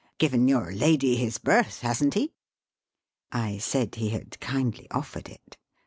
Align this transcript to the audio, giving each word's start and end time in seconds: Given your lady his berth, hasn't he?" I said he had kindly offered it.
Given 0.17 0.47
your 0.47 0.71
lady 0.73 1.15
his 1.15 1.37
berth, 1.37 1.81
hasn't 1.81 2.15
he?" 2.15 2.33
I 3.31 3.59
said 3.59 3.93
he 3.93 4.09
had 4.09 4.39
kindly 4.39 4.89
offered 4.89 5.29
it. 5.29 5.57